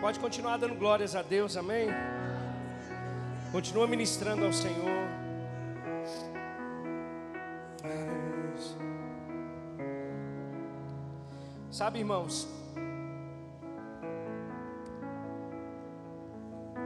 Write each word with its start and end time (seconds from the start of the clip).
Pode 0.00 0.18
continuar 0.18 0.56
dando 0.56 0.74
glórias 0.76 1.14
a 1.14 1.20
Deus, 1.20 1.58
amém? 1.58 1.88
Continua 3.52 3.86
ministrando 3.86 4.46
ao 4.46 4.52
Senhor. 4.52 5.10
Sabe, 11.70 11.98
irmãos, 11.98 12.48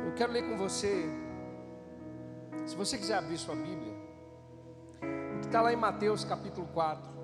eu 0.07 0.13
quero 0.15 0.33
ler 0.33 0.49
com 0.49 0.57
você, 0.57 1.05
se 2.67 2.75
você 2.75 2.99
quiser 2.99 3.19
abrir 3.19 3.39
sua 3.39 3.55
Bíblia, 3.55 3.95
que 5.41 5.47
está 5.47 5.63
lá 5.63 5.73
em 5.73 5.77
Mateus 5.77 6.25
capítulo 6.25 6.67
4. 6.75 7.24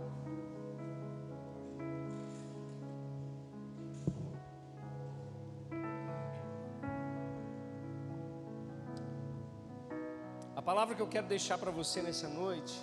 A 10.60 10.62
palavra 10.62 10.94
que 10.94 11.00
eu 11.00 11.06
quero 11.06 11.26
deixar 11.26 11.56
para 11.56 11.70
você 11.70 12.02
nessa 12.02 12.28
noite 12.28 12.74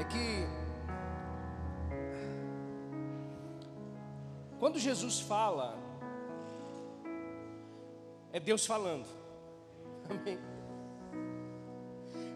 é 0.00 0.04
que 0.04 0.48
quando 4.58 4.78
Jesus 4.78 5.20
fala, 5.20 5.78
é 8.32 8.40
Deus 8.40 8.64
falando. 8.64 9.06
Amém. 10.08 10.38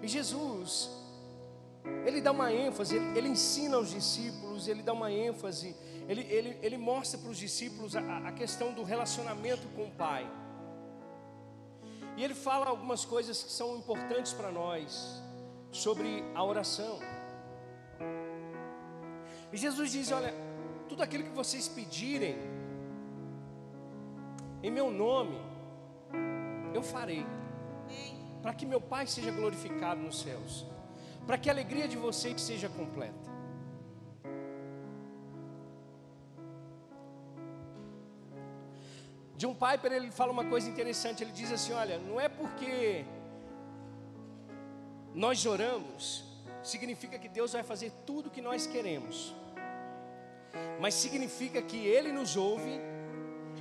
E 0.02 0.06
Jesus, 0.06 0.90
ele 2.04 2.20
dá 2.20 2.30
uma 2.30 2.52
ênfase, 2.52 2.96
ele, 2.96 3.18
ele 3.18 3.28
ensina 3.28 3.78
aos 3.78 3.88
discípulos, 3.88 4.68
ele 4.68 4.82
dá 4.82 4.92
uma 4.92 5.10
ênfase, 5.10 5.74
ele, 6.06 6.20
ele, 6.24 6.58
ele 6.60 6.76
mostra 6.76 7.18
para 7.18 7.30
os 7.30 7.38
discípulos 7.38 7.96
a, 7.96 8.28
a 8.28 8.32
questão 8.32 8.74
do 8.74 8.82
relacionamento 8.82 9.66
com 9.68 9.84
o 9.84 9.90
Pai. 9.92 10.30
E 12.16 12.22
ele 12.22 12.34
fala 12.34 12.66
algumas 12.66 13.04
coisas 13.04 13.42
que 13.42 13.50
são 13.50 13.76
importantes 13.76 14.32
para 14.32 14.50
nós 14.50 15.22
sobre 15.70 16.22
a 16.34 16.44
oração. 16.44 16.98
E 19.52 19.56
Jesus 19.56 19.92
diz: 19.92 20.12
Olha, 20.12 20.34
tudo 20.88 21.02
aquilo 21.02 21.24
que 21.24 21.30
vocês 21.30 21.68
pedirem, 21.68 22.36
em 24.62 24.70
meu 24.70 24.90
nome, 24.90 25.40
eu 26.74 26.82
farei, 26.82 27.26
para 28.42 28.52
que 28.52 28.66
meu 28.66 28.80
Pai 28.80 29.06
seja 29.06 29.30
glorificado 29.30 30.00
nos 30.00 30.20
céus, 30.20 30.66
para 31.26 31.38
que 31.38 31.48
a 31.48 31.52
alegria 31.52 31.88
de 31.88 31.96
vocês 31.96 32.40
seja 32.40 32.68
completa. 32.68 33.31
John 39.42 39.54
Piper 39.54 39.90
ele 39.92 40.08
fala 40.12 40.30
uma 40.30 40.44
coisa 40.44 40.70
interessante. 40.70 41.24
Ele 41.24 41.32
diz 41.32 41.50
assim: 41.50 41.72
Olha, 41.72 41.98
não 41.98 42.20
é 42.20 42.28
porque 42.28 43.04
nós 45.12 45.44
oramos, 45.44 46.02
significa 46.62 47.18
que 47.18 47.28
Deus 47.28 47.52
vai 47.52 47.64
fazer 47.64 47.90
tudo 48.06 48.28
o 48.28 48.30
que 48.30 48.40
nós 48.40 48.68
queremos, 48.68 49.34
mas 50.80 50.94
significa 50.94 51.60
que 51.60 51.80
Ele 51.94 52.12
nos 52.12 52.36
ouve 52.36 52.74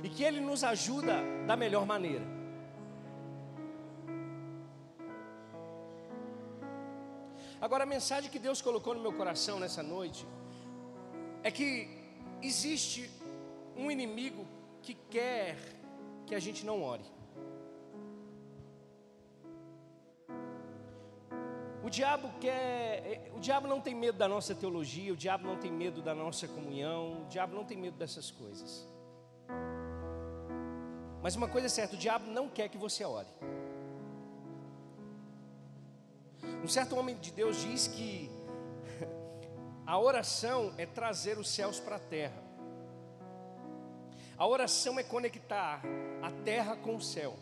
e 0.04 0.08
que 0.08 0.22
Ele 0.22 0.38
nos 0.38 0.62
ajuda 0.62 1.16
da 1.48 1.56
melhor 1.56 1.84
maneira. 1.84 2.24
Agora, 7.60 7.82
a 7.82 7.86
mensagem 7.96 8.30
que 8.30 8.38
Deus 8.38 8.62
colocou 8.62 8.94
no 8.94 9.02
meu 9.02 9.12
coração 9.12 9.58
nessa 9.58 9.82
noite 9.82 10.24
é 11.42 11.50
que 11.50 11.88
existe 12.40 13.10
um 13.76 13.90
inimigo 13.90 14.46
que 14.82 14.94
quer 15.08 15.56
que 16.26 16.34
a 16.34 16.40
gente 16.40 16.66
não 16.66 16.82
ore. 16.82 17.04
O 21.84 21.90
diabo 21.90 22.30
quer, 22.40 23.30
o 23.34 23.40
diabo 23.40 23.66
não 23.66 23.80
tem 23.80 23.94
medo 23.94 24.16
da 24.16 24.28
nossa 24.28 24.54
teologia, 24.54 25.12
o 25.12 25.16
diabo 25.16 25.46
não 25.46 25.56
tem 25.56 25.70
medo 25.70 26.00
da 26.00 26.14
nossa 26.14 26.46
comunhão, 26.46 27.22
o 27.22 27.28
diabo 27.28 27.54
não 27.54 27.64
tem 27.64 27.76
medo 27.76 27.96
dessas 27.96 28.30
coisas. 28.30 28.86
Mas 31.22 31.36
uma 31.36 31.48
coisa 31.48 31.66
é 31.66 31.70
certa, 31.70 31.94
o 31.94 31.98
diabo 31.98 32.30
não 32.30 32.48
quer 32.48 32.68
que 32.68 32.78
você 32.78 33.04
ore. 33.04 33.28
Um 36.62 36.68
certo 36.68 36.96
homem 36.96 37.16
de 37.16 37.32
Deus 37.32 37.60
diz 37.60 37.88
que 37.88 38.30
a 39.86 39.98
oração 39.98 40.72
é 40.78 40.86
trazer 40.86 41.38
os 41.38 41.48
céus 41.48 41.80
para 41.80 41.96
a 41.96 42.00
terra. 42.00 42.41
A 44.42 44.46
oração 44.48 44.98
é 44.98 45.04
conectar 45.04 45.80
a 46.20 46.28
terra 46.44 46.74
com 46.74 46.96
o 46.96 47.00
céu. 47.00 47.38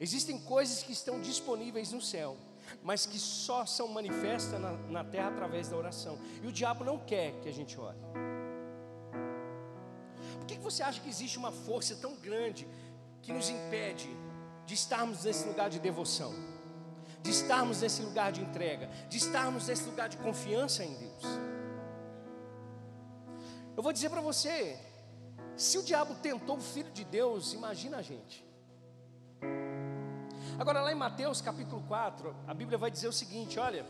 Existem 0.00 0.38
coisas 0.38 0.82
que 0.82 0.92
estão 0.92 1.20
disponíveis 1.20 1.92
no 1.92 2.00
céu, 2.00 2.38
mas 2.82 3.04
que 3.04 3.18
só 3.18 3.66
são 3.66 3.86
manifestas 3.88 4.58
na, 4.58 4.72
na 4.88 5.04
terra 5.04 5.28
através 5.28 5.68
da 5.68 5.76
oração. 5.76 6.18
E 6.42 6.46
o 6.46 6.50
diabo 6.50 6.84
não 6.84 6.96
quer 6.96 7.32
que 7.42 7.50
a 7.50 7.52
gente 7.52 7.78
ore. 7.78 7.98
Por 10.38 10.46
que, 10.46 10.56
que 10.56 10.62
você 10.62 10.82
acha 10.82 11.02
que 11.02 11.08
existe 11.10 11.36
uma 11.36 11.52
força 11.52 11.94
tão 11.96 12.16
grande 12.16 12.66
que 13.20 13.30
nos 13.30 13.50
impede 13.50 14.08
de 14.64 14.72
estarmos 14.72 15.24
nesse 15.24 15.46
lugar 15.46 15.68
de 15.68 15.78
devoção, 15.78 16.32
de 17.20 17.30
estarmos 17.30 17.82
nesse 17.82 18.00
lugar 18.00 18.32
de 18.32 18.40
entrega, 18.40 18.88
de 19.10 19.18
estarmos 19.18 19.66
nesse 19.66 19.84
lugar 19.84 20.08
de 20.08 20.16
confiança 20.16 20.82
em 20.82 20.94
Deus? 20.94 21.24
Eu 23.76 23.82
vou 23.82 23.92
dizer 23.92 24.08
para 24.08 24.22
você, 24.22 24.87
se 25.58 25.76
o 25.76 25.82
diabo 25.82 26.14
tentou 26.14 26.56
o 26.56 26.60
filho 26.60 26.90
de 26.92 27.04
Deus, 27.04 27.52
imagina 27.52 27.96
a 27.98 28.02
gente. 28.02 28.46
Agora, 30.56 30.80
lá 30.80 30.92
em 30.92 30.94
Mateus 30.94 31.40
capítulo 31.40 31.82
4, 31.88 32.32
a 32.46 32.54
Bíblia 32.54 32.78
vai 32.78 32.92
dizer 32.92 33.08
o 33.08 33.12
seguinte: 33.12 33.58
olha, 33.58 33.84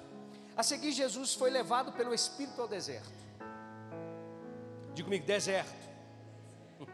a 0.56 0.62
seguir 0.62 0.92
Jesus 0.92 1.34
foi 1.34 1.50
levado 1.50 1.92
pelo 1.92 2.14
Espírito 2.14 2.62
ao 2.62 2.68
deserto. 2.68 3.12
Diga 4.94 5.04
comigo, 5.04 5.26
deserto. 5.26 5.88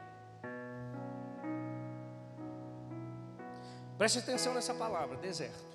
Preste 3.96 4.18
atenção 4.18 4.54
nessa 4.54 4.74
palavra, 4.74 5.16
deserto. 5.18 5.72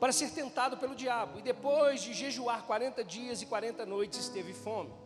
Para 0.00 0.12
ser 0.12 0.30
tentado 0.30 0.76
pelo 0.76 0.96
diabo, 0.96 1.38
e 1.38 1.42
depois 1.42 2.02
de 2.02 2.12
jejuar 2.12 2.64
40 2.64 3.04
dias 3.04 3.40
e 3.40 3.46
40 3.46 3.86
noites, 3.86 4.28
teve 4.28 4.52
fome. 4.52 5.05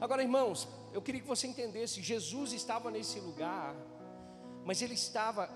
Agora, 0.00 0.22
irmãos, 0.22 0.68
eu 0.92 1.02
queria 1.02 1.20
que 1.20 1.26
você 1.26 1.46
entendesse: 1.46 2.02
Jesus 2.02 2.52
estava 2.52 2.90
nesse 2.90 3.20
lugar, 3.20 3.74
mas 4.64 4.82
ele 4.82 4.94
estava 4.94 5.48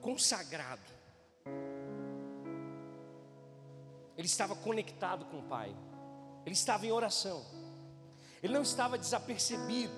consagrado, 0.00 0.92
ele 4.16 4.26
estava 4.26 4.54
conectado 4.54 5.24
com 5.26 5.38
o 5.38 5.42
Pai, 5.42 5.74
ele 6.44 6.54
estava 6.54 6.86
em 6.86 6.92
oração, 6.92 7.44
ele 8.42 8.52
não 8.52 8.62
estava 8.62 8.98
desapercebido, 8.98 9.94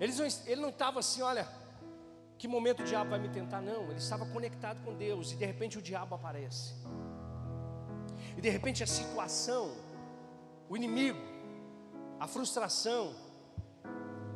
ele 0.00 0.12
não, 0.14 0.26
ele 0.46 0.60
não 0.60 0.70
estava 0.70 1.00
assim, 1.00 1.22
olha, 1.22 1.46
que 2.38 2.48
momento 2.48 2.80
o 2.80 2.84
diabo 2.84 3.10
vai 3.10 3.18
me 3.18 3.28
tentar? 3.28 3.60
Não, 3.60 3.84
ele 3.84 3.98
estava 3.98 4.24
conectado 4.26 4.82
com 4.82 4.94
Deus, 4.94 5.32
e 5.32 5.36
de 5.36 5.44
repente 5.44 5.78
o 5.78 5.82
diabo 5.82 6.14
aparece, 6.14 6.74
e 8.36 8.40
de 8.40 8.48
repente 8.48 8.82
a 8.82 8.86
situação, 8.86 9.76
o 10.68 10.76
inimigo, 10.76 11.30
a 12.20 12.26
frustração, 12.26 13.14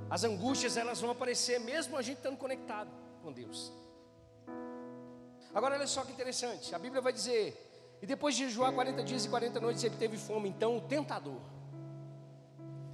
as 0.08 0.24
angústias 0.24 0.78
elas 0.78 1.02
vão 1.02 1.10
aparecer 1.10 1.60
mesmo 1.60 1.98
a 1.98 2.02
gente 2.02 2.16
estando 2.16 2.38
conectado 2.38 2.90
com 3.22 3.30
Deus. 3.30 3.70
Agora 5.54 5.74
olha 5.74 5.86
só 5.86 6.02
que 6.02 6.10
interessante, 6.10 6.74
a 6.74 6.78
Bíblia 6.78 7.02
vai 7.02 7.12
dizer, 7.12 7.98
e 8.00 8.06
depois 8.06 8.34
de 8.34 8.44
jejuar 8.44 8.72
40 8.72 9.04
dias 9.04 9.26
e 9.26 9.28
40 9.28 9.60
noites 9.60 9.84
ele 9.84 9.96
teve 9.96 10.16
fome, 10.16 10.48
então 10.48 10.78
o 10.78 10.80
tentador, 10.80 11.40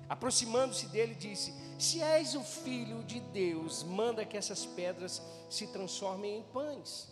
aproximando-se 0.08 0.86
dele, 0.88 1.14
disse: 1.14 1.54
Se 1.78 2.02
és 2.02 2.34
o 2.34 2.42
filho 2.42 3.04
de 3.04 3.20
Deus, 3.20 3.84
manda 3.84 4.24
que 4.24 4.36
essas 4.36 4.66
pedras 4.66 5.22
se 5.48 5.68
transformem 5.68 6.38
em 6.38 6.42
pães. 6.42 7.08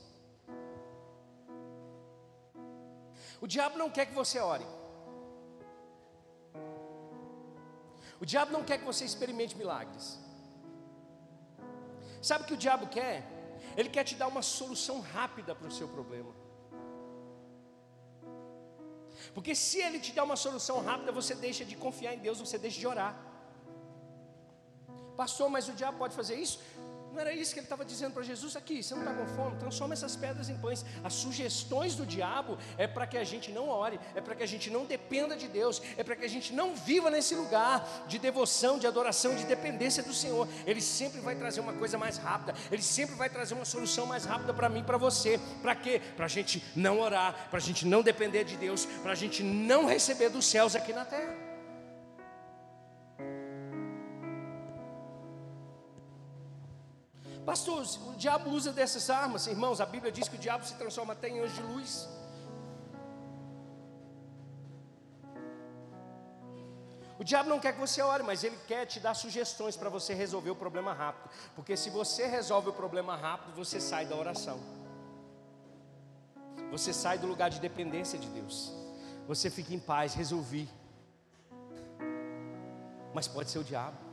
O 3.41 3.47
diabo 3.47 3.79
não 3.79 3.89
quer 3.89 4.07
que 4.07 4.15
você 4.15 4.41
ore. 4.41 4.67
O 8.21 8.27
diabo 8.27 8.53
não 8.53 8.65
quer 8.65 8.79
que 8.79 8.85
você 8.85 9.05
experimente 9.05 9.57
milagres. 9.57 10.07
Sabe 12.21 12.45
o 12.45 12.47
que 12.49 12.55
o 12.55 12.63
diabo 12.67 12.87
quer? 12.89 13.17
Ele 13.77 13.89
quer 13.89 14.05
te 14.05 14.15
dar 14.17 14.29
uma 14.35 14.43
solução 14.43 15.01
rápida 15.01 15.55
para 15.55 15.69
o 15.69 15.77
seu 15.79 15.89
problema. 15.89 16.33
Porque 19.35 19.55
se 19.55 19.79
ele 19.87 20.01
te 20.01 20.13
dá 20.13 20.25
uma 20.25 20.37
solução 20.37 20.83
rápida, 20.83 21.13
você 21.13 21.35
deixa 21.35 21.65
de 21.65 21.77
confiar 21.77 22.15
em 22.15 22.19
Deus, 22.19 22.41
você 22.41 22.59
deixa 22.59 22.79
de 22.81 22.87
orar. 22.87 23.15
Pastor, 25.17 25.49
mas 25.51 25.69
o 25.69 25.73
diabo 25.73 25.99
pode 25.99 26.15
fazer 26.15 26.37
isso? 26.37 26.61
Não 27.19 27.23
era 27.23 27.33
isso 27.33 27.53
que 27.53 27.59
ele 27.59 27.67
estava 27.67 27.85
dizendo 27.85 28.13
para 28.13 28.23
Jesus 28.23 28.55
aqui? 28.55 28.81
Você 28.81 28.95
não 28.95 29.03
está 29.03 29.13
com 29.13 29.27
fome? 29.35 29.57
Transforma 29.57 29.93
essas 29.93 30.15
pedras 30.15 30.49
em 30.49 30.57
pães. 30.57 30.85
As 31.03 31.15
sugestões 31.15 31.97
do 31.97 32.07
diabo 32.07 32.57
é 32.77 32.87
para 32.87 33.09
que 33.09 33.19
a 33.19 33.25
gente 33.25 33.51
não 33.51 33.69
ore, 33.69 33.99
é 34.15 34.21
para 34.21 34.37
que 34.37 34.45
a 34.45 34.47
gente 34.47 34.71
não 34.71 34.85
dependa 34.85 35.37
de 35.37 35.49
Deus, 35.49 35.83
é 35.97 36.05
para 36.05 36.15
que 36.15 36.25
a 36.25 36.29
gente 36.29 36.53
não 36.53 36.77
viva 36.77 37.11
nesse 37.11 37.35
lugar 37.35 38.05
de 38.07 38.21
devoção, 38.21 38.79
de 38.79 38.87
adoração, 38.87 39.35
de 39.35 39.45
dependência 39.47 40.01
do 40.01 40.15
Senhor. 40.15 40.47
Ele 40.65 40.81
sempre 40.81 41.19
vai 41.19 41.35
trazer 41.35 41.59
uma 41.59 41.73
coisa 41.73 41.99
mais 41.99 42.19
rápida, 42.19 42.55
ele 42.71 42.83
sempre 42.83 43.17
vai 43.17 43.29
trazer 43.29 43.55
uma 43.55 43.65
solução 43.65 44.07
mais 44.07 44.25
rápida 44.25 44.55
para 44.55 44.69
mim, 44.69 44.85
para 44.85 44.97
você. 44.97 45.41
Para 45.61 45.75
quê? 45.75 46.01
Para 46.15 46.27
a 46.27 46.29
gente 46.29 46.63
não 46.77 47.01
orar, 47.01 47.49
para 47.51 47.59
a 47.59 47.61
gente 47.61 47.85
não 47.85 48.01
depender 48.01 48.45
de 48.45 48.57
Deus, 48.57 48.87
para 49.03 49.11
a 49.11 49.17
gente 49.17 49.43
não 49.43 49.87
receber 49.87 50.29
dos 50.29 50.47
céus 50.47 50.77
aqui 50.77 50.93
na 50.93 51.05
terra. 51.05 51.48
Pastor, 57.49 57.83
o 58.09 58.15
diabo 58.15 58.51
usa 58.51 58.71
dessas 58.75 59.09
armas, 59.09 59.47
irmãos. 59.47 59.81
A 59.81 59.87
Bíblia 59.87 60.13
diz 60.13 60.29
que 60.29 60.37
o 60.37 60.39
diabo 60.39 60.67
se 60.67 60.75
transforma 60.75 61.15
até 61.15 61.31
em 61.31 61.41
anjo 61.41 61.55
de 61.55 61.63
luz. 61.63 62.07
O 67.19 67.25
diabo 67.25 67.49
não 67.49 67.59
quer 67.59 67.73
que 67.73 67.81
você 67.81 68.03
ore, 68.03 68.23
mas 68.23 68.45
ele 68.45 68.59
quer 68.67 68.85
te 68.85 69.01
dar 69.01 69.15
sugestões 69.15 69.79
para 69.79 69.89
você 69.89 70.13
resolver 70.13 70.51
o 70.51 70.55
problema 70.55 70.93
rápido. 70.93 71.31
Porque 71.57 71.75
se 71.75 71.89
você 71.89 72.27
resolve 72.27 72.69
o 72.69 72.73
problema 72.75 73.17
rápido, 73.17 73.57
você 73.57 73.81
sai 73.81 74.05
da 74.05 74.15
oração. 74.15 74.61
Você 76.71 76.93
sai 76.93 77.17
do 77.17 77.27
lugar 77.27 77.49
de 77.49 77.61
dependência 77.61 78.19
de 78.19 78.29
Deus. 78.29 78.75
Você 79.27 79.49
fica 79.49 79.73
em 79.73 79.81
paz, 79.81 80.13
resolvi. 80.13 80.69
Mas 83.15 83.27
pode 83.27 83.51
ser 83.51 83.59
o 83.59 83.65
diabo. 83.65 84.08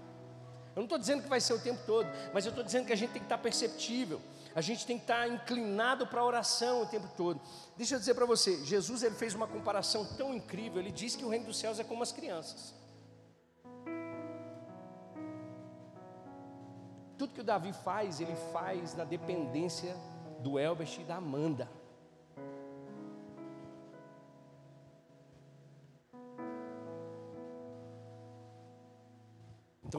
Eu 0.76 0.82
não 0.82 0.84
estou 0.84 0.98
dizendo 0.98 1.24
que 1.24 1.30
vai 1.30 1.40
ser 1.40 1.54
o 1.54 1.60
tempo 1.60 1.80
todo, 1.86 2.06
mas 2.34 2.46
eu 2.46 2.50
estou 2.50 2.64
dizendo 2.64 2.86
que 2.86 2.92
a 2.92 2.98
gente 2.98 3.12
tem 3.12 3.22
que 3.22 3.26
estar 3.26 3.38
perceptível, 3.38 4.22
a 4.54 4.60
gente 4.60 4.86
tem 4.86 4.98
que 4.98 5.04
estar 5.04 5.26
inclinado 5.26 6.06
para 6.06 6.20
a 6.20 6.26
oração 6.26 6.82
o 6.82 6.86
tempo 6.86 7.08
todo. 7.16 7.40
Deixa 7.78 7.96
eu 7.96 8.00
dizer 8.00 8.14
para 8.14 8.26
você, 8.26 8.62
Jesus 8.66 9.02
ele 9.02 9.16
fez 9.16 9.34
uma 9.34 9.48
comparação 9.48 10.04
tão 10.18 10.34
incrível, 10.34 10.82
ele 10.82 10.92
disse 10.92 11.18
que 11.18 11.24
o 11.24 11.30
reino 11.30 11.46
dos 11.46 11.58
céus 11.58 11.80
é 11.80 11.84
como 11.86 12.04
as 12.04 12.12
crianças. 12.12 12.74
Tudo 17.18 17.34
que 17.34 17.40
o 17.40 17.44
Davi 17.44 17.72
faz, 17.72 18.20
ele 18.20 18.36
faz 18.52 18.94
na 18.96 19.06
dependência 19.06 19.96
do 20.40 20.60
Elbert 20.60 21.00
e 21.00 21.04
da 21.06 21.16
Amanda. 21.16 21.70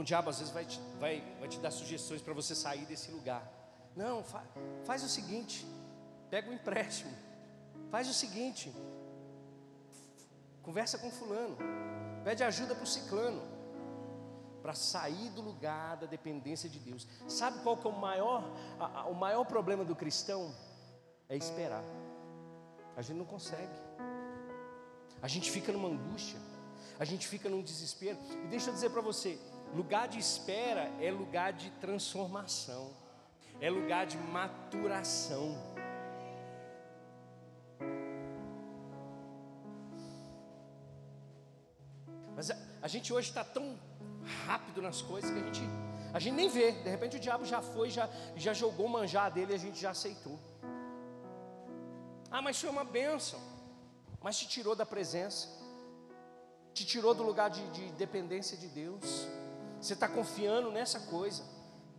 Diabo 0.07 0.31
às 0.31 0.39
vezes 0.39 0.53
vai 0.55 0.65
te, 0.65 0.81
vai, 1.01 1.21
vai 1.41 1.49
te 1.49 1.59
dar 1.59 1.71
sugestões 1.71 2.23
para 2.23 2.33
você 2.33 2.55
sair 2.55 2.87
desse 2.87 3.11
lugar. 3.11 3.45
Não, 3.95 4.23
fa, 4.23 4.43
faz 4.85 5.03
o 5.03 5.09
seguinte: 5.09 5.67
pega 6.31 6.49
o 6.49 6.53
um 6.53 6.55
empréstimo, 6.55 7.13
faz 7.91 8.09
o 8.09 8.15
seguinte, 8.15 8.73
conversa 10.63 10.97
com 10.97 11.11
fulano, 11.11 11.57
pede 12.25 12.45
ajuda 12.45 12.75
para 12.75 12.85
o 12.85 12.87
ciclano, 12.87 13.43
para 14.63 14.75
sair 14.75 15.29
do 15.31 15.43
lugar 15.43 15.97
da 15.97 16.07
dependência 16.07 16.69
de 16.69 16.79
Deus. 16.79 17.07
Sabe 17.29 17.59
qual 17.63 17.77
que 17.77 17.87
é 17.87 17.91
o 17.91 17.99
maior, 17.99 18.45
a, 18.79 19.01
a, 19.01 19.07
o 19.07 19.15
maior 19.15 19.45
problema 19.45 19.85
do 19.85 19.97
cristão? 19.97 20.55
É 21.29 21.37
esperar. 21.37 21.83
A 22.97 23.03
gente 23.03 23.17
não 23.17 23.25
consegue. 23.25 23.77
A 25.21 25.27
gente 25.27 25.51
fica 25.51 25.73
numa 25.73 25.89
angústia, 25.89 26.39
a 27.01 27.05
gente 27.05 27.27
fica 27.27 27.49
num 27.49 27.61
desespero. 27.61 28.17
E 28.45 28.47
deixa 28.47 28.71
eu 28.71 28.75
dizer 28.75 28.91
para 28.91 29.01
você, 29.01 29.39
Lugar 29.77 30.09
de 30.09 30.19
espera 30.19 30.91
é 31.07 31.11
lugar 31.11 31.53
de 31.53 31.69
transformação, 31.73 32.85
é 33.61 33.69
lugar 33.69 34.07
de 34.07 34.17
maturação. 34.17 35.55
Mas 42.35 42.51
a, 42.51 42.57
a 42.81 42.89
gente 42.89 43.13
hoje 43.13 43.29
está 43.29 43.45
tão 43.45 43.79
rápido 44.47 44.81
nas 44.81 45.03
coisas 45.03 45.31
que 45.31 45.39
a 45.39 45.43
gente, 45.43 45.61
a 46.15 46.19
gente 46.19 46.35
nem 46.35 46.49
vê. 46.49 46.73
De 46.73 46.89
repente 46.89 47.19
o 47.19 47.21
diabo 47.21 47.45
já 47.45 47.61
foi, 47.61 47.91
já, 47.91 48.09
já 48.35 48.55
jogou 48.55 48.87
o 48.87 48.89
manjar 48.89 49.31
dele 49.31 49.53
e 49.53 49.57
a 49.57 49.59
gente 49.59 49.79
já 49.79 49.91
aceitou. 49.91 50.39
Ah, 52.31 52.41
mas 52.41 52.59
foi 52.59 52.71
uma 52.71 52.85
bênção. 52.85 53.39
Mas 54.23 54.39
te 54.39 54.49
tirou 54.49 54.75
da 54.75 54.87
presença, 54.87 55.49
te 56.73 56.87
tirou 56.87 57.15
do 57.15 57.23
lugar 57.23 57.51
de, 57.51 57.63
de 57.73 57.93
dependência 57.93 58.57
de 58.57 58.69
Deus. 58.69 59.29
Você 59.81 59.93
está 59.93 60.09
confiando 60.09 60.71
nessa 60.71 61.01
coisa. 61.01 61.43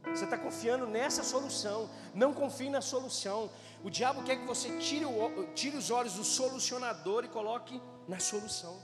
Você 0.04 0.24
está 0.24 0.38
confiando 0.38 0.88
nessa 0.88 1.24
solução. 1.24 1.90
Não 2.14 2.34
confie 2.34 2.70
na 2.70 2.82
solução. 2.82 3.50
O 3.84 3.90
diabo 3.90 4.24
quer 4.24 4.38
que 4.38 4.46
você 4.46 4.78
tire, 4.78 5.06
o, 5.06 5.54
tire 5.54 5.78
os 5.78 5.92
olhos 5.92 6.14
do 6.14 6.24
solucionador 6.24 7.26
e 7.26 7.28
coloque 7.28 7.82
na 8.08 8.20
solução. 8.20 8.78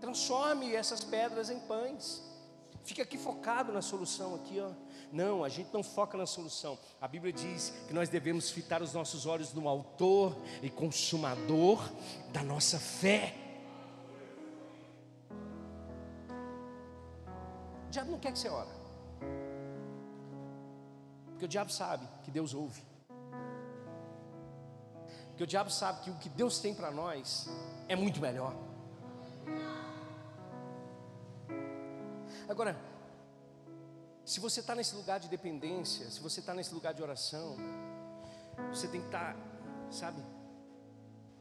Transforme 0.00 0.74
essas 0.74 1.02
pedras 1.02 1.50
em 1.50 1.60
pães. 1.60 2.22
Fica 2.84 3.02
aqui 3.02 3.18
focado 3.18 3.72
na 3.72 3.82
solução 3.82 4.36
aqui, 4.36 4.60
ó. 4.60 4.70
Não, 5.12 5.42
a 5.42 5.48
gente 5.48 5.72
não 5.72 5.82
foca 5.82 6.16
na 6.16 6.26
solução. 6.26 6.78
A 7.00 7.08
Bíblia 7.08 7.32
diz 7.32 7.72
que 7.88 7.94
nós 7.94 8.08
devemos 8.08 8.50
fitar 8.50 8.82
os 8.82 8.92
nossos 8.92 9.26
olhos 9.26 9.52
no 9.52 9.68
autor 9.68 10.36
e 10.62 10.70
consumador 10.70 11.82
da 12.32 12.42
nossa 12.42 12.78
fé. 12.78 13.34
Diabo 17.96 18.10
não 18.10 18.18
quer 18.18 18.32
que 18.32 18.38
você 18.38 18.48
ora. 18.48 18.74
Porque 21.30 21.46
o 21.46 21.48
diabo 21.48 21.70
sabe 21.72 22.06
que 22.24 22.30
Deus 22.30 22.52
ouve. 22.52 22.82
Porque 25.28 25.44
o 25.44 25.46
diabo 25.46 25.70
sabe 25.70 26.02
que 26.02 26.10
o 26.10 26.18
que 26.18 26.28
Deus 26.28 26.58
tem 26.58 26.74
para 26.74 26.90
nós 26.90 27.48
é 27.88 27.96
muito 27.96 28.20
melhor. 28.20 28.54
Agora, 32.48 32.76
se 34.24 34.40
você 34.40 34.60
está 34.60 34.74
nesse 34.74 34.94
lugar 34.94 35.18
de 35.18 35.28
dependência, 35.28 36.10
se 36.10 36.20
você 36.20 36.40
está 36.40 36.52
nesse 36.54 36.72
lugar 36.74 36.92
de 36.94 37.02
oração, 37.02 37.56
você 38.70 38.86
tem 38.88 39.00
que 39.00 39.08
estar, 39.08 39.34
tá, 39.34 39.40
sabe, 39.90 40.22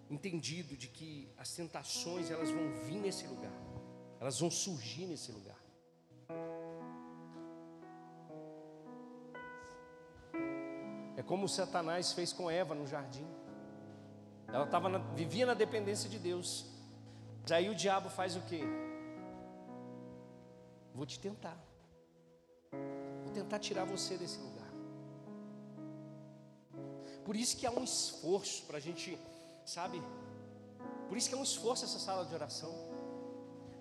entendido 0.10 0.76
de 0.78 0.88
que 0.88 1.32
as 1.38 1.52
tentações 1.54 2.32
elas 2.32 2.50
vão 2.50 2.66
vir 2.86 3.00
nesse 3.00 3.28
lugar, 3.28 3.58
elas 4.20 4.40
vão 4.40 4.50
surgir 4.50 5.06
nesse 5.06 5.32
lugar. 5.32 5.55
Como 11.24 11.48
Satanás 11.48 12.12
fez 12.14 12.34
com 12.34 12.50
Eva 12.50 12.76
no 12.76 12.86
jardim. 12.86 13.28
Ela 14.48 14.68
tava 14.68 14.90
na, 14.90 14.98
vivia 14.98 15.46
na 15.46 15.54
dependência 15.54 16.10
de 16.10 16.20
Deus. 16.20 16.66
Mas 17.42 17.52
aí 17.52 17.70
o 17.70 17.76
diabo 17.76 18.10
faz 18.10 18.36
o 18.36 18.42
quê? 18.42 18.62
Vou 20.94 21.06
te 21.06 21.20
tentar. 21.20 21.58
Vou 23.24 23.34
tentar 23.34 23.60
tirar 23.60 23.86
você 23.86 24.18
desse 24.18 24.40
lugar. 24.40 24.66
Por 27.24 27.36
isso 27.36 27.58
que 27.58 27.66
há 27.66 27.72
um 27.72 27.84
esforço 27.84 28.66
para 28.66 28.78
a 28.78 28.80
gente, 28.80 29.18
sabe? 29.66 30.02
Por 31.08 31.18
isso 31.18 31.28
que 31.28 31.36
é 31.36 31.38
um 31.38 31.44
esforço 31.44 31.86
essa 31.86 32.00
sala 32.00 32.26
de 32.26 32.34
oração. 32.34 32.74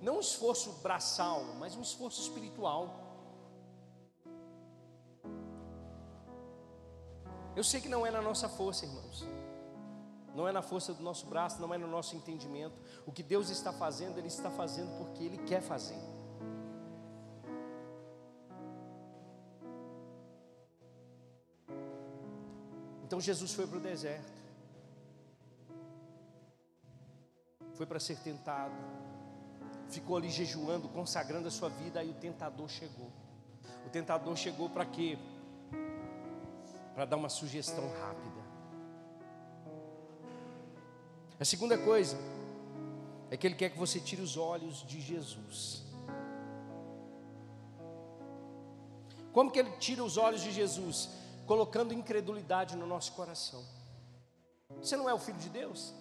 Não 0.00 0.16
um 0.16 0.20
esforço 0.20 0.72
braçal, 0.82 1.44
mas 1.58 1.76
um 1.76 1.82
esforço 1.82 2.20
espiritual. 2.20 3.03
Eu 7.56 7.62
sei 7.62 7.80
que 7.80 7.88
não 7.88 8.04
é 8.06 8.10
na 8.10 8.20
nossa 8.20 8.48
força, 8.48 8.84
irmãos. 8.84 9.24
Não 10.34 10.48
é 10.48 10.52
na 10.52 10.62
força 10.62 10.92
do 10.92 11.02
nosso 11.02 11.26
braço, 11.26 11.60
não 11.60 11.72
é 11.72 11.78
no 11.78 11.86
nosso 11.86 12.16
entendimento. 12.16 12.74
O 13.06 13.12
que 13.12 13.22
Deus 13.22 13.50
está 13.50 13.72
fazendo, 13.72 14.18
Ele 14.18 14.26
está 14.26 14.50
fazendo 14.50 14.98
porque 14.98 15.22
Ele 15.22 15.38
quer 15.38 15.62
fazer. 15.62 15.98
Então 23.04 23.20
Jesus 23.20 23.54
foi 23.54 23.66
para 23.66 23.76
o 23.76 23.80
deserto, 23.80 24.32
foi 27.74 27.86
para 27.86 28.00
ser 28.00 28.18
tentado, 28.18 28.74
ficou 29.88 30.16
ali 30.16 30.28
jejuando, 30.30 30.88
consagrando 30.88 31.46
a 31.46 31.50
sua 31.50 31.68
vida, 31.68 32.00
aí 32.00 32.10
o 32.10 32.14
tentador 32.14 32.68
chegou. 32.68 33.12
O 33.86 33.90
tentador 33.90 34.34
chegou 34.36 34.68
para 34.68 34.84
quê? 34.84 35.16
Para 36.94 37.04
dar 37.04 37.16
uma 37.16 37.28
sugestão 37.28 37.88
rápida. 38.00 38.44
A 41.38 41.44
segunda 41.44 41.76
coisa 41.76 42.16
é 43.30 43.36
que 43.36 43.46
Ele 43.46 43.56
quer 43.56 43.70
que 43.70 43.78
você 43.78 43.98
tire 43.98 44.22
os 44.22 44.36
olhos 44.36 44.86
de 44.86 45.00
Jesus. 45.00 45.82
Como 49.32 49.50
que 49.50 49.58
Ele 49.58 49.72
tira 49.78 50.04
os 50.04 50.16
olhos 50.16 50.40
de 50.40 50.52
Jesus? 50.52 51.08
Colocando 51.46 51.92
incredulidade 51.92 52.76
no 52.76 52.86
nosso 52.86 53.12
coração. 53.12 53.64
Você 54.80 54.96
não 54.96 55.10
é 55.10 55.14
o 55.14 55.18
filho 55.18 55.38
de 55.38 55.48
Deus? 55.48 55.92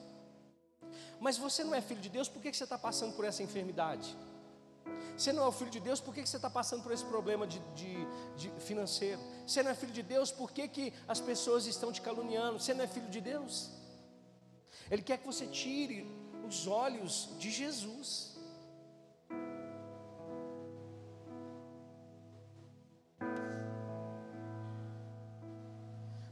Mas 1.19 1.38
você 1.38 1.63
não 1.63 1.73
é 1.73 1.81
filho 1.81 2.01
de 2.01 2.09
Deus, 2.09 2.29
por 2.29 2.41
que 2.41 2.53
você 2.53 2.63
está 2.63 2.77
passando 2.77 3.15
por 3.15 3.25
essa 3.25 3.41
enfermidade? 3.41 4.15
Você 5.17 5.32
não 5.32 5.43
é 5.43 5.48
o 5.48 5.51
filho 5.51 5.70
de 5.70 5.79
Deus, 5.79 6.00
por 6.00 6.13
que 6.13 6.25
você 6.25 6.36
está 6.36 6.50
passando 6.50 6.82
por 6.82 6.91
esse 6.91 7.05
problema 7.05 7.46
de, 7.46 7.60
de, 7.75 8.05
de 8.36 8.50
financeiro? 8.62 9.22
Você 9.46 9.62
não 9.62 9.72
é 9.72 9.75
filho 9.75 9.93
de 9.93 10.01
Deus, 10.01 10.32
por 10.32 10.51
que, 10.51 10.67
que 10.67 10.93
as 11.08 11.20
pessoas 11.20 11.65
estão 11.67 11.91
te 11.91 12.01
caluniando? 12.01 12.60
Você 12.60 12.74
não 12.74 12.84
é 12.84 12.88
filho 12.88 13.10
de 13.10 13.22
Deus? 13.22 13.70
Ele 14.89 15.01
quer 15.01 15.17
que 15.17 15.25
você 15.25 15.46
tire 15.46 16.05
os 16.48 16.67
olhos 16.67 17.29
de 17.38 17.51
Jesus. 17.51 18.34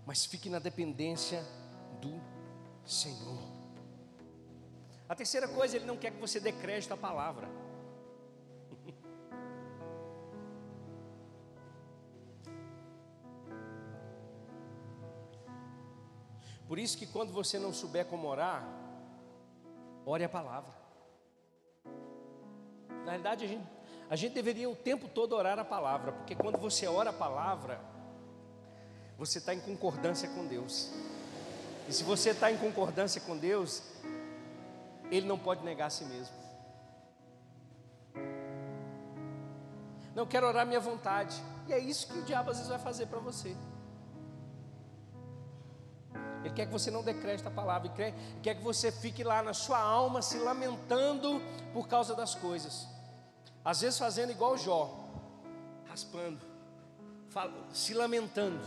Mas 0.05 0.25
fique 0.25 0.49
na 0.49 0.59
dependência 0.59 1.45
do 2.01 2.21
Senhor. 2.85 3.39
A 5.07 5.15
terceira 5.15 5.47
coisa, 5.47 5.75
ele 5.75 5.85
não 5.85 5.97
quer 5.97 6.11
que 6.11 6.19
você 6.19 6.39
dê 6.39 6.51
crédito 6.51 6.93
à 6.93 6.97
palavra. 6.97 7.47
Por 16.71 16.79
isso 16.79 16.97
que 16.97 17.05
quando 17.05 17.33
você 17.33 17.59
não 17.59 17.73
souber 17.73 18.05
como 18.05 18.29
orar, 18.29 18.65
ore 20.05 20.23
a 20.23 20.29
palavra. 20.29 20.71
Na 23.03 23.11
realidade, 23.11 23.43
a 23.43 23.47
gente, 23.49 23.67
a 24.09 24.15
gente 24.15 24.31
deveria 24.31 24.69
o 24.69 24.75
tempo 24.77 25.09
todo 25.09 25.35
orar 25.35 25.59
a 25.59 25.65
palavra, 25.65 26.13
porque 26.13 26.33
quando 26.33 26.57
você 26.57 26.87
ora 26.87 27.09
a 27.09 27.13
palavra, 27.13 27.77
você 29.17 29.39
está 29.39 29.53
em 29.53 29.59
concordância 29.59 30.29
com 30.29 30.47
Deus. 30.47 30.93
E 31.89 31.91
se 31.91 32.05
você 32.05 32.29
está 32.29 32.49
em 32.49 32.57
concordância 32.57 33.19
com 33.19 33.37
Deus, 33.37 33.83
Ele 35.11 35.27
não 35.27 35.37
pode 35.37 35.65
negar 35.65 35.87
a 35.87 35.89
si 35.89 36.05
mesmo. 36.05 36.33
Não 40.15 40.25
quero 40.25 40.47
orar 40.47 40.65
minha 40.65 40.79
vontade. 40.79 41.35
E 41.67 41.73
é 41.73 41.79
isso 41.79 42.07
que 42.07 42.17
o 42.17 42.23
diabo 42.23 42.51
às 42.51 42.55
vezes 42.55 42.69
vai 42.69 42.79
fazer 42.79 43.07
para 43.07 43.19
você. 43.19 43.57
Ele 46.43 46.53
quer 46.53 46.65
que 46.65 46.71
você 46.71 46.89
não 46.89 47.03
decrete 47.03 47.47
a 47.47 47.51
palavra, 47.51 47.87
ele 47.87 48.13
quer, 48.41 48.55
que 48.55 48.63
você 48.63 48.91
fique 48.91 49.23
lá 49.23 49.43
na 49.43 49.53
sua 49.53 49.79
alma 49.79 50.21
se 50.21 50.37
lamentando 50.39 51.41
por 51.71 51.87
causa 51.87 52.15
das 52.15 52.33
coisas. 52.33 52.87
Às 53.63 53.81
vezes 53.81 53.99
fazendo 53.99 54.31
igual 54.31 54.57
Jó, 54.57 54.91
raspando, 55.87 56.41
se 57.71 57.93
lamentando. 57.93 58.59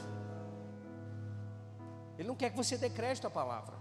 Ele 2.16 2.28
não 2.28 2.36
quer 2.36 2.50
que 2.50 2.56
você 2.56 2.78
decrete 2.78 3.26
a 3.26 3.30
palavra. 3.30 3.74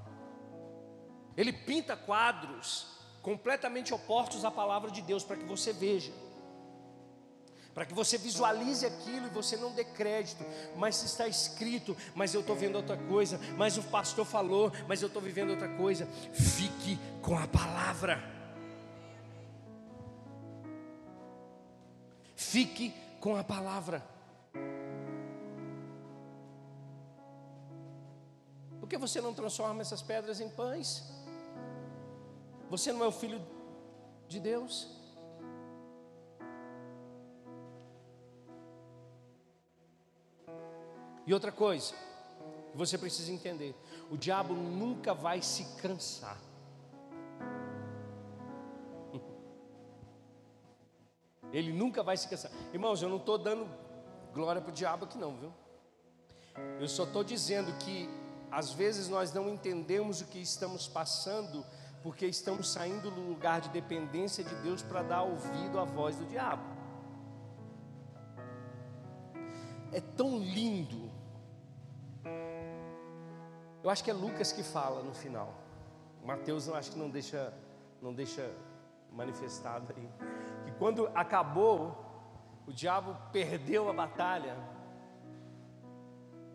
Ele 1.37 1.53
pinta 1.53 1.95
quadros 1.95 2.87
completamente 3.21 3.93
opostos 3.93 4.43
à 4.43 4.51
palavra 4.51 4.89
de 4.89 5.01
Deus 5.01 5.23
para 5.23 5.37
que 5.37 5.45
você 5.45 5.71
veja 5.71 6.11
para 7.73 7.85
que 7.85 7.93
você 7.93 8.17
visualize 8.17 8.85
aquilo 8.85 9.27
e 9.27 9.29
você 9.29 9.57
não 9.57 9.71
dê 9.71 9.83
crédito, 9.83 10.45
mas 10.75 11.01
está 11.03 11.27
escrito, 11.27 11.97
mas 12.13 12.33
eu 12.33 12.41
estou 12.41 12.55
vendo 12.55 12.75
outra 12.75 12.95
coisa, 12.95 13.39
mas 13.57 13.77
o 13.77 13.83
pastor 13.83 14.25
falou, 14.25 14.71
mas 14.87 15.01
eu 15.01 15.07
estou 15.07 15.21
vivendo 15.21 15.49
outra 15.49 15.69
coisa. 15.69 16.05
Fique 16.31 16.99
com 17.21 17.37
a 17.37 17.47
palavra. 17.47 18.23
Fique 22.35 22.93
com 23.19 23.35
a 23.35 23.43
palavra. 23.43 24.05
Por 28.79 28.87
que 28.87 28.97
você 28.97 29.19
não 29.19 29.33
transforma 29.33 29.81
essas 29.81 30.01
pedras 30.01 30.39
em 30.39 30.49
pães? 30.49 31.03
Você 32.69 32.91
não 32.91 33.03
é 33.03 33.07
o 33.07 33.11
filho 33.11 33.41
de 34.27 34.39
Deus? 34.39 35.02
E 41.25 41.33
outra 41.33 41.51
coisa, 41.51 41.93
você 42.75 42.97
precisa 42.97 43.31
entender: 43.31 43.75
o 44.09 44.17
diabo 44.17 44.53
nunca 44.53 45.13
vai 45.13 45.41
se 45.41 45.63
cansar. 45.81 46.37
Ele 51.53 51.71
nunca 51.71 52.03
vai 52.03 52.17
se 52.17 52.27
cansar. 52.27 52.51
Irmãos, 52.73 53.01
eu 53.01 53.09
não 53.09 53.17
estou 53.17 53.37
dando 53.37 53.67
glória 54.33 54.61
para 54.61 54.71
o 54.71 54.73
diabo 54.73 55.05
aqui, 55.05 55.17
não, 55.17 55.37
viu? 55.37 55.53
Eu 56.79 56.87
só 56.87 57.03
estou 57.03 57.23
dizendo 57.23 57.71
que 57.77 58.09
às 58.51 58.71
vezes 58.71 59.07
nós 59.07 59.33
não 59.33 59.49
entendemos 59.49 60.21
o 60.21 60.25
que 60.25 60.39
estamos 60.39 60.87
passando, 60.87 61.65
porque 62.03 62.25
estamos 62.25 62.71
saindo 62.71 63.09
do 63.09 63.21
lugar 63.21 63.61
de 63.61 63.69
dependência 63.69 64.43
de 64.43 64.53
Deus 64.55 64.83
para 64.83 65.01
dar 65.01 65.23
ouvido 65.23 65.79
à 65.79 65.83
voz 65.83 66.15
do 66.17 66.25
diabo. 66.25 66.63
É 69.91 70.01
tão 70.01 70.37
lindo 70.37 71.02
eu 73.83 73.89
acho 73.89 74.03
que 74.03 74.09
é 74.09 74.13
Lucas 74.13 74.51
que 74.51 74.63
fala 74.63 75.03
no 75.03 75.13
final. 75.13 75.53
Mateus 76.23 76.67
eu 76.67 76.75
acho 76.75 76.91
que 76.91 76.97
não 76.97 77.09
deixa, 77.09 77.53
não 78.01 78.13
deixa 78.13 78.49
manifestado 79.11 79.93
aí. 79.95 80.09
Que 80.65 80.71
quando 80.79 81.07
acabou, 81.13 81.97
o 82.65 82.71
diabo 82.71 83.17
perdeu 83.31 83.89
a 83.89 83.93
batalha. 83.93 84.55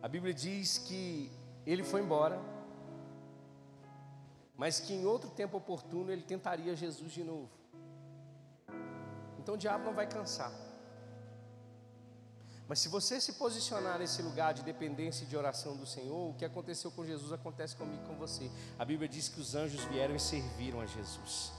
A 0.00 0.08
Bíblia 0.08 0.32
diz 0.32 0.78
que 0.78 1.30
ele 1.66 1.84
foi 1.84 2.00
embora, 2.00 2.40
mas 4.56 4.80
que 4.80 4.94
em 4.94 5.04
outro 5.04 5.28
tempo 5.28 5.58
oportuno 5.58 6.10
ele 6.10 6.22
tentaria 6.22 6.74
Jesus 6.74 7.12
de 7.12 7.22
novo. 7.22 7.50
Então 9.38 9.54
o 9.54 9.58
diabo 9.58 9.84
não 9.84 9.92
vai 9.92 10.06
cansar. 10.06 10.67
Mas 12.68 12.80
se 12.80 12.88
você 12.88 13.18
se 13.18 13.32
posicionar 13.32 13.98
nesse 13.98 14.20
lugar 14.20 14.52
de 14.52 14.62
dependência 14.62 15.24
e 15.24 15.26
de 15.26 15.34
oração 15.34 15.74
do 15.74 15.86
Senhor, 15.86 16.30
o 16.30 16.34
que 16.34 16.44
aconteceu 16.44 16.90
com 16.90 17.02
Jesus 17.04 17.32
acontece 17.32 17.74
comigo 17.74 18.02
e 18.04 18.06
com 18.06 18.14
você. 18.14 18.50
A 18.78 18.84
Bíblia 18.84 19.08
diz 19.08 19.26
que 19.26 19.40
os 19.40 19.54
anjos 19.54 19.82
vieram 19.84 20.14
e 20.14 20.20
serviram 20.20 20.78
a 20.78 20.86
Jesus. 20.86 21.50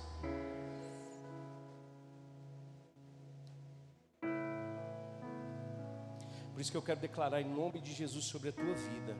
Por 6.53 6.61
isso 6.61 6.71
que 6.71 6.77
eu 6.77 6.81
quero 6.81 6.99
declarar 6.99 7.41
em 7.41 7.49
nome 7.49 7.79
de 7.79 7.91
Jesus 7.93 8.25
sobre 8.25 8.49
a 8.49 8.51
tua 8.51 8.75
vida. 8.75 9.17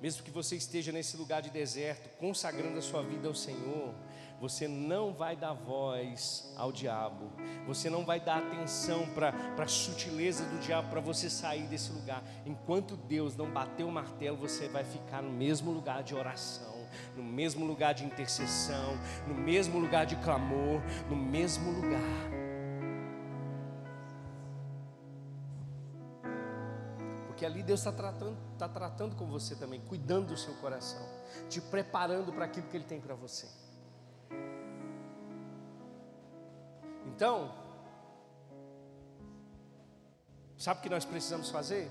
Mesmo 0.00 0.22
que 0.22 0.30
você 0.30 0.56
esteja 0.56 0.90
nesse 0.90 1.18
lugar 1.18 1.42
de 1.42 1.50
deserto, 1.50 2.08
consagrando 2.16 2.78
a 2.78 2.82
sua 2.82 3.02
vida 3.02 3.28
ao 3.28 3.34
Senhor, 3.34 3.94
você 4.40 4.66
não 4.66 5.12
vai 5.12 5.36
dar 5.36 5.52
voz 5.52 6.50
ao 6.56 6.72
diabo, 6.72 7.30
você 7.66 7.90
não 7.90 8.06
vai 8.06 8.18
dar 8.18 8.38
atenção 8.38 9.06
para 9.14 9.34
a 9.62 9.68
sutileza 9.68 10.44
do 10.46 10.58
diabo 10.60 10.88
para 10.88 11.00
você 11.00 11.28
sair 11.28 11.64
desse 11.64 11.92
lugar. 11.92 12.22
Enquanto 12.46 12.96
Deus 12.96 13.36
não 13.36 13.50
bater 13.50 13.84
o 13.84 13.92
martelo, 13.92 14.38
você 14.38 14.66
vai 14.66 14.82
ficar 14.82 15.20
no 15.20 15.30
mesmo 15.30 15.70
lugar 15.70 16.02
de 16.02 16.14
oração, 16.14 16.74
no 17.14 17.22
mesmo 17.22 17.66
lugar 17.66 17.92
de 17.92 18.02
intercessão, 18.02 18.98
no 19.28 19.34
mesmo 19.34 19.78
lugar 19.78 20.06
de 20.06 20.16
clamor, 20.16 20.80
no 21.10 21.16
mesmo 21.16 21.70
lugar. 21.72 22.00
Porque 27.26 27.44
ali 27.44 27.62
Deus 27.62 27.80
está 27.80 27.92
tratando, 27.92 28.38
tá 28.56 28.68
tratando 28.70 29.16
com 29.16 29.26
você 29.26 29.54
também, 29.54 29.80
cuidando 29.82 30.28
do 30.28 30.36
seu 30.38 30.54
coração, 30.54 31.06
te 31.50 31.60
preparando 31.60 32.32
para 32.32 32.46
aquilo 32.46 32.66
que 32.68 32.76
Ele 32.78 32.84
tem 32.84 33.00
para 33.00 33.14
você. 33.14 33.46
Então, 37.20 37.52
sabe 40.56 40.80
o 40.80 40.82
que 40.82 40.88
nós 40.88 41.04
precisamos 41.04 41.50
fazer? 41.50 41.86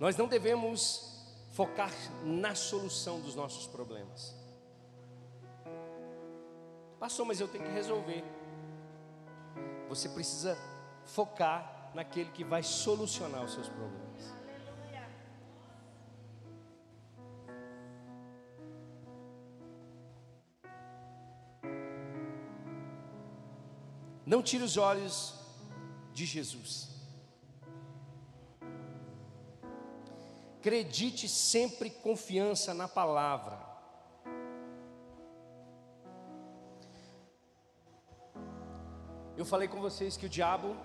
Nós 0.00 0.16
não 0.16 0.26
devemos 0.26 1.24
focar 1.52 1.92
na 2.24 2.56
solução 2.56 3.20
dos 3.20 3.36
nossos 3.36 3.68
problemas. 3.68 4.34
Passou, 6.98 7.24
mas 7.24 7.38
eu 7.38 7.46
tenho 7.46 7.62
que 7.62 7.70
resolver. 7.70 8.24
Você 9.88 10.08
precisa 10.08 10.58
focar 11.04 11.92
naquele 11.94 12.32
que 12.32 12.42
vai 12.42 12.64
solucionar 12.64 13.44
os 13.44 13.52
seus 13.52 13.68
problemas. 13.68 14.01
Não 24.32 24.42
tire 24.42 24.64
os 24.64 24.78
olhos 24.78 25.34
de 26.14 26.24
Jesus. 26.24 26.88
Acredite 30.58 31.28
sempre 31.28 31.90
confiança 31.90 32.72
na 32.72 32.88
palavra. 32.88 33.58
Eu 39.36 39.44
falei 39.44 39.68
com 39.68 39.82
vocês 39.82 40.16
que 40.16 40.24
o 40.24 40.30
diabo 40.30 40.78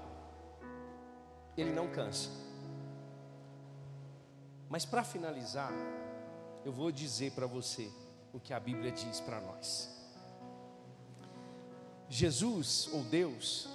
ele 1.55 1.71
não 1.71 1.89
cansa. 1.89 2.29
Mas 4.67 4.83
para 4.83 5.05
finalizar, 5.05 5.71
eu 6.65 6.73
vou 6.73 6.91
dizer 6.91 7.31
para 7.31 7.47
você 7.47 7.89
o 8.33 8.41
que 8.41 8.53
a 8.53 8.59
Bíblia 8.59 8.91
diz 8.91 9.21
para 9.21 9.39
nós. 9.39 9.96
Jesus 12.09 12.89
ou 12.93 13.03
Deus, 13.03 13.67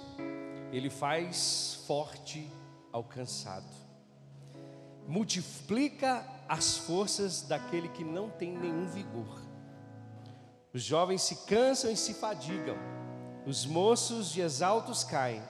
Ele 0.71 0.89
faz 0.89 1.83
forte 1.85 2.49
ao 2.91 3.03
cansado, 3.03 3.65
multiplica 5.07 6.25
as 6.47 6.77
forças 6.77 7.43
daquele 7.43 7.89
que 7.89 8.03
não 8.03 8.29
tem 8.29 8.57
nenhum 8.57 8.87
vigor. 8.87 9.41
Os 10.73 10.81
jovens 10.81 11.21
se 11.21 11.45
cansam 11.45 11.91
e 11.91 11.97
se 11.97 12.15
fadigam, 12.15 12.77
os 13.45 13.65
moços 13.65 14.31
de 14.31 14.41
exaltos 14.41 15.03
caem, 15.03 15.41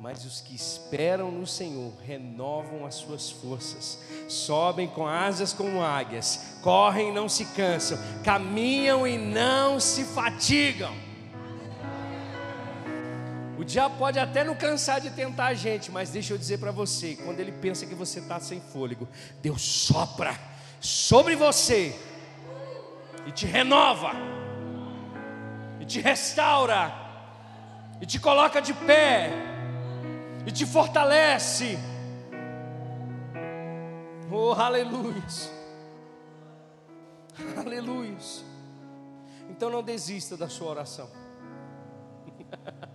mas 0.00 0.24
os 0.24 0.40
que 0.40 0.54
esperam 0.54 1.30
no 1.30 1.46
Senhor 1.46 1.92
renovam 2.02 2.86
as 2.86 2.94
suas 2.94 3.30
forças, 3.30 3.98
sobem 4.28 4.88
com 4.88 5.06
asas 5.06 5.52
como 5.52 5.82
águias, 5.82 6.56
correm 6.62 7.10
e 7.10 7.12
não 7.12 7.28
se 7.28 7.44
cansam, 7.46 7.98
caminham 8.24 9.06
e 9.06 9.18
não 9.18 9.78
se 9.78 10.04
fatigam. 10.04 11.11
O 13.62 13.64
diabo 13.64 13.96
pode 13.96 14.18
até 14.18 14.42
não 14.42 14.56
cansar 14.56 15.00
de 15.00 15.08
tentar 15.10 15.46
a 15.46 15.54
gente, 15.54 15.88
mas 15.88 16.10
deixa 16.10 16.34
eu 16.34 16.38
dizer 16.38 16.58
para 16.58 16.72
você: 16.72 17.14
quando 17.14 17.38
ele 17.38 17.52
pensa 17.52 17.86
que 17.86 17.94
você 17.94 18.18
está 18.18 18.40
sem 18.40 18.60
fôlego, 18.60 19.08
Deus 19.40 19.62
sopra 19.62 20.36
sobre 20.80 21.36
você 21.36 21.96
e 23.24 23.30
te 23.30 23.46
renova, 23.46 24.10
e 25.78 25.84
te 25.84 26.00
restaura, 26.00 26.92
e 28.00 28.06
te 28.06 28.18
coloca 28.18 28.60
de 28.60 28.74
pé, 28.74 29.30
e 30.44 30.50
te 30.50 30.66
fortalece. 30.66 31.78
Oh, 34.28 34.54
aleluia! 34.54 35.22
Aleluia! 37.64 38.16
Então 39.48 39.70
não 39.70 39.84
desista 39.84 40.36
da 40.36 40.48
sua 40.48 40.68
oração. 40.68 41.08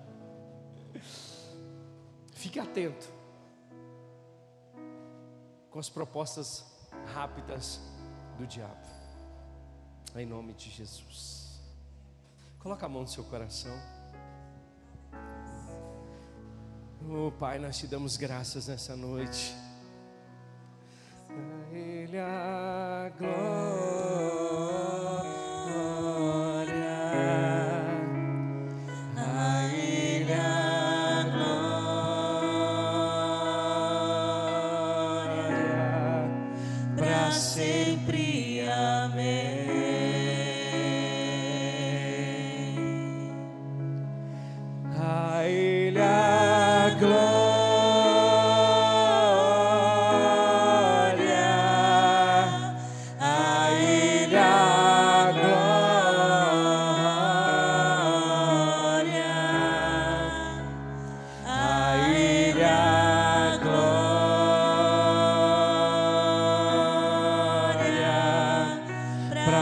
Fique 2.37 2.59
atento 2.59 3.11
com 5.71 5.79
as 5.79 5.89
propostas 5.89 6.63
rápidas 7.11 7.81
do 8.37 8.45
diabo. 8.45 8.85
Em 10.15 10.23
nome 10.23 10.53
de 10.53 10.69
Jesus. 10.69 11.59
Coloca 12.59 12.85
a 12.85 12.89
mão 12.89 13.01
no 13.01 13.07
seu 13.07 13.23
coração. 13.23 13.75
Oh 17.09 17.31
Pai, 17.31 17.57
nós 17.57 17.79
te 17.79 17.87
damos 17.87 18.17
graças 18.17 18.67
nessa 18.67 18.95
noite. 18.95 19.55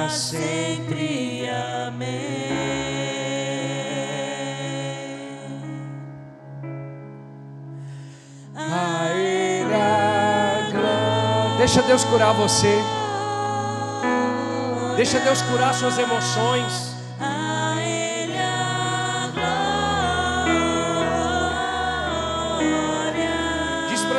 Sempre. 0.10 1.50
Amém. 1.50 2.16
A 8.56 9.12
Ele 9.16 9.74
a 9.74 10.72
glória. 10.72 11.58
Deixa 11.58 11.82
Deus 11.82 12.04
curar 12.04 12.34
você. 12.34 12.82
Deixa 14.96 15.20
Deus 15.20 15.42
curar 15.42 15.74
suas 15.74 15.98
emoções. 15.98 16.96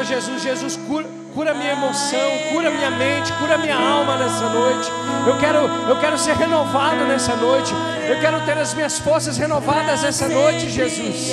Jesus: 0.07 0.43
Jesus, 0.43 0.77
cura, 0.77 1.05
cura 1.37 1.53
minha 1.53 1.73
emoção, 1.73 2.31
cura 2.51 2.71
minha 2.71 2.91
mente, 2.93 3.31
cura 3.35 3.59
minha 3.59 3.77
alma 3.77 4.17
nessa 4.17 4.49
noite. 4.49 4.91
Eu 5.27 5.39
quero, 5.39 5.59
eu 5.87 6.01
quero 6.01 6.17
ser 6.17 6.35
renovado 6.35 7.05
nessa 7.05 7.37
noite. 7.37 7.75
Eu 8.09 8.19
quero 8.23 8.41
ter 8.47 8.57
as 8.57 8.73
minhas 8.73 8.99
forças 8.99 9.37
renovadas 9.37 10.01
nessa 10.01 10.29
noite, 10.29 10.71
Jesus. 10.71 11.33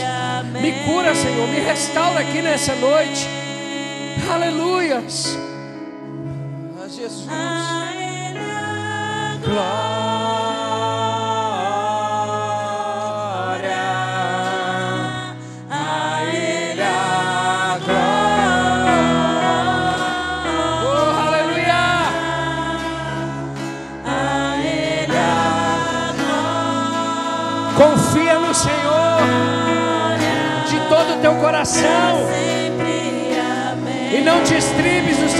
Me 0.61 0.73
cura, 0.83 1.15
Senhor, 1.15 1.47
me 1.47 1.61
restaura 1.61 2.19
aqui 2.19 2.41
nessa 2.41 2.75
noite. 2.75 3.29
Aleluias. 4.29 5.37
Ah, 6.77 6.87
Jesus. 6.89 7.29
A 9.55 9.82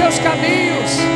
teus 0.04 0.20
caminhos. 0.20 1.13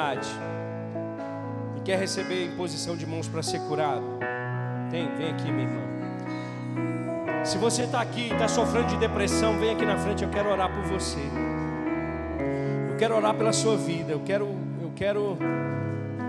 Enfermidade 0.00 0.28
e 1.76 1.80
quer 1.80 1.98
receber 1.98 2.46
imposição 2.46 2.96
de 2.96 3.06
mãos 3.06 3.28
para 3.28 3.42
ser 3.42 3.60
curado? 3.60 4.02
Tem, 4.90 5.08
vem 5.16 5.30
aqui, 5.30 5.52
minha 5.52 5.68
irmã. 5.68 7.44
Se 7.44 7.58
você 7.58 7.82
está 7.82 8.00
aqui 8.00 8.28
e 8.28 8.32
está 8.32 8.48
sofrendo 8.48 8.88
de 8.88 8.96
depressão, 8.96 9.58
vem 9.58 9.70
aqui 9.70 9.84
na 9.84 9.96
frente, 9.96 10.24
eu 10.24 10.30
quero 10.30 10.50
orar 10.50 10.72
por 10.72 10.82
você. 10.84 11.20
Eu 12.90 12.96
quero 12.96 13.16
orar 13.16 13.34
pela 13.34 13.52
sua 13.52 13.76
vida. 13.76 14.12
Eu 14.12 14.20
quero, 14.20 14.46
eu 14.82 14.92
quero 14.94 15.38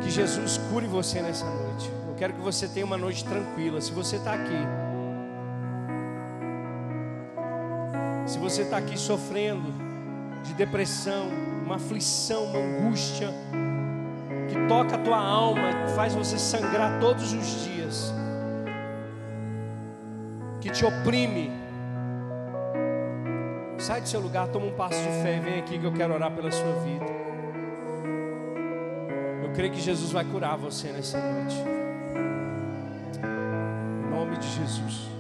que 0.01 0.09
Jesus 0.09 0.57
cure 0.69 0.87
você 0.87 1.21
nessa 1.21 1.45
noite. 1.45 1.91
Eu 2.07 2.15
quero 2.15 2.33
que 2.33 2.41
você 2.41 2.67
tenha 2.67 2.85
uma 2.85 2.97
noite 2.97 3.25
tranquila. 3.25 3.81
Se 3.81 3.91
você 3.91 4.17
está 4.17 4.33
aqui, 4.33 4.67
Se 8.31 8.39
você 8.39 8.61
está 8.61 8.77
aqui 8.77 8.97
sofrendo 8.97 9.90
de 10.43 10.53
depressão, 10.53 11.29
uma 11.63 11.75
aflição, 11.75 12.45
uma 12.45 12.59
angústia 12.59 13.29
que 14.49 14.67
toca 14.67 14.95
a 14.95 14.99
tua 14.99 15.17
alma, 15.17 15.85
que 15.85 15.93
faz 15.93 16.13
você 16.13 16.37
sangrar 16.37 16.99
todos 16.99 17.33
os 17.33 17.63
dias, 17.63 18.13
que 20.59 20.69
te 20.69 20.85
oprime, 20.85 21.51
sai 23.77 24.01
do 24.01 24.07
seu 24.07 24.19
lugar, 24.19 24.47
toma 24.47 24.67
um 24.67 24.73
passo 24.73 25.01
de 25.01 25.09
fé 25.23 25.37
e 25.37 25.39
vem 25.39 25.59
aqui 25.59 25.79
que 25.79 25.85
eu 25.85 25.93
quero 25.93 26.13
orar 26.13 26.31
pela 26.31 26.51
sua 26.51 26.73
vida. 26.83 27.05
Eu 29.43 29.51
creio 29.53 29.71
que 29.71 29.81
Jesus 29.81 30.11
vai 30.11 30.23
curar 30.23 30.57
você 30.57 30.91
nessa 30.91 31.19
noite. 31.19 31.55
Em 33.23 34.09
nome 34.09 34.37
de 34.37 34.47
Jesus. 34.47 35.10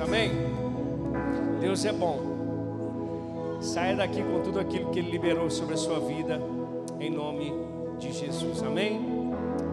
Aleluia. 0.00 0.04
Amém. 0.04 0.30
Deus 1.60 1.84
é 1.84 1.92
bom. 1.92 3.58
Saia 3.60 3.94
daqui 3.96 4.22
com 4.22 4.40
tudo 4.42 4.58
aquilo 4.58 4.90
que 4.90 4.98
Ele 4.98 5.10
liberou 5.10 5.50
sobre 5.50 5.74
a 5.74 5.76
sua 5.76 6.00
vida, 6.00 6.40
em 6.98 7.10
nome 7.10 7.52
de 7.98 8.12
Jesus. 8.12 8.62
Amém. 8.62 9.00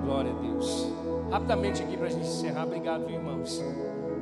Glória 0.03 0.32
a 0.32 0.41
Deus. 0.41 0.88
Rapidamente 1.32 1.82
aqui 1.82 1.95
para 1.95 2.08
a 2.08 2.10
gente 2.10 2.27
encerrar. 2.27 2.65
Obrigado, 2.65 3.10
irmãos. 3.10 3.63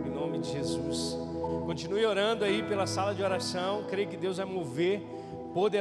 Em 0.06 0.10
nome 0.10 0.40
de 0.40 0.52
Jesus. 0.52 1.18
Continue 1.66 2.06
orando 2.06 2.46
aí 2.46 2.64
pela 2.64 2.86
sala 2.86 3.14
de 3.14 3.24
oração. 3.24 3.84
Creio 3.90 4.08
que 4.08 4.18
Deus 4.18 4.38
vai 4.38 4.46
mover 4.46 5.02
poderosamente. 5.54 5.78